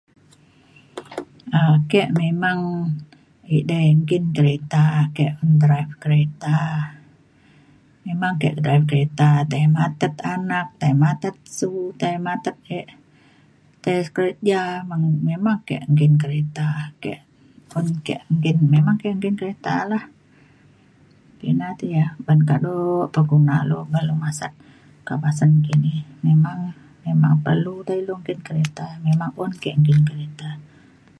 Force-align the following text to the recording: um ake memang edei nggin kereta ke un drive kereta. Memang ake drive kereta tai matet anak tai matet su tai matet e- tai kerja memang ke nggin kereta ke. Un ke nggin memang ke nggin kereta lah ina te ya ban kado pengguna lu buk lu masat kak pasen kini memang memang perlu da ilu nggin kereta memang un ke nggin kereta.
um 1.59 1.73
ake 1.79 2.03
memang 2.21 2.59
edei 3.57 3.87
nggin 3.99 4.25
kereta 4.37 4.83
ke 5.15 5.25
un 5.43 5.51
drive 5.63 5.93
kereta. 6.03 6.57
Memang 8.05 8.31
ake 8.35 8.49
drive 8.63 8.85
kereta 8.91 9.29
tai 9.51 9.65
matet 9.77 10.13
anak 10.35 10.67
tai 10.79 10.93
matet 11.03 11.35
su 11.57 11.71
tai 12.01 12.15
matet 12.25 12.55
e- 12.77 12.93
tai 13.83 13.97
kerja 14.15 14.61
memang 15.31 15.57
ke 15.67 15.77
nggin 15.91 16.13
kereta 16.21 16.67
ke. 17.03 17.13
Un 17.77 17.85
ke 18.05 18.15
nggin 18.35 18.57
memang 18.73 18.95
ke 19.01 19.07
nggin 19.17 19.35
kereta 19.39 19.75
lah 19.93 20.03
ina 21.49 21.69
te 21.79 21.85
ya 21.97 22.05
ban 22.25 22.39
kado 22.49 22.75
pengguna 23.13 23.57
lu 23.69 23.77
buk 23.91 24.01
lu 24.07 24.13
masat 24.23 24.51
kak 25.07 25.17
pasen 25.23 25.51
kini 25.65 25.93
memang 26.27 26.59
memang 27.07 27.33
perlu 27.45 27.75
da 27.87 27.93
ilu 28.01 28.13
nggin 28.21 28.39
kereta 28.47 28.85
memang 29.07 29.31
un 29.43 29.51
ke 29.61 29.69
nggin 29.79 29.99
kereta. 30.09 30.49